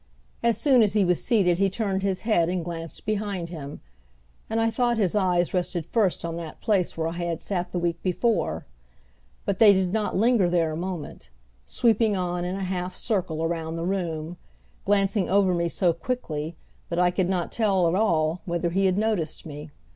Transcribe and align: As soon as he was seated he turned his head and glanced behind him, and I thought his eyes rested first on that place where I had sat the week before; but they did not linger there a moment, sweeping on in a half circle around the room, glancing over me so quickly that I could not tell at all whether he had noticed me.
As 0.41 0.57
soon 0.57 0.81
as 0.81 0.93
he 0.93 1.05
was 1.05 1.23
seated 1.23 1.59
he 1.59 1.69
turned 1.69 2.01
his 2.01 2.21
head 2.21 2.49
and 2.49 2.65
glanced 2.65 3.05
behind 3.05 3.49
him, 3.49 3.81
and 4.49 4.59
I 4.59 4.71
thought 4.71 4.97
his 4.97 5.15
eyes 5.15 5.53
rested 5.53 5.85
first 5.85 6.25
on 6.25 6.37
that 6.37 6.59
place 6.59 6.97
where 6.97 7.05
I 7.07 7.11
had 7.11 7.39
sat 7.39 7.71
the 7.71 7.77
week 7.77 8.01
before; 8.01 8.65
but 9.45 9.59
they 9.59 9.73
did 9.73 9.93
not 9.93 10.17
linger 10.17 10.49
there 10.49 10.71
a 10.71 10.75
moment, 10.75 11.29
sweeping 11.67 12.15
on 12.17 12.43
in 12.45 12.55
a 12.55 12.63
half 12.63 12.95
circle 12.95 13.43
around 13.43 13.75
the 13.75 13.85
room, 13.85 14.37
glancing 14.85 15.29
over 15.29 15.53
me 15.53 15.69
so 15.69 15.93
quickly 15.93 16.55
that 16.89 16.97
I 16.97 17.11
could 17.11 17.29
not 17.29 17.51
tell 17.51 17.87
at 17.87 17.93
all 17.93 18.41
whether 18.45 18.71
he 18.71 18.85
had 18.87 18.97
noticed 18.97 19.45
me. 19.45 19.69